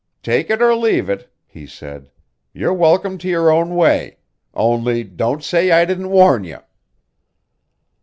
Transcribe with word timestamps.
"Take 0.23 0.49
it 0.49 0.63
or 0.63 0.73
leave 0.73 1.11
it," 1.11 1.31
he 1.45 1.67
said. 1.67 2.09
"You're 2.53 2.73
welcome 2.73 3.19
to 3.19 3.27
your 3.27 3.51
own 3.51 3.75
way. 3.75 4.17
Only 4.51 5.03
don't 5.03 5.43
say 5.43 5.69
I 5.71 5.85
didn't 5.85 6.09
warn 6.09 6.43
yer." 6.43 6.63